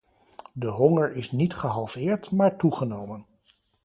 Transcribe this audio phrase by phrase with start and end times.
[0.53, 3.25] De honger is niet gehalveerd, maar toegenomen.